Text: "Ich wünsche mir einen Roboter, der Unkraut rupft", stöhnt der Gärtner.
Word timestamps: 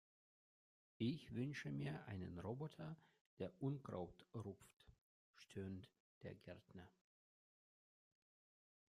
"Ich 0.97 1.35
wünsche 1.35 1.69
mir 1.69 2.03
einen 2.07 2.39
Roboter, 2.39 2.97
der 3.37 3.51
Unkraut 3.61 4.25
rupft", 4.33 4.87
stöhnt 5.35 5.91
der 6.23 6.33
Gärtner. 6.33 6.89